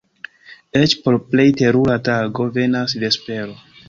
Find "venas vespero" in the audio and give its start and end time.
2.57-3.55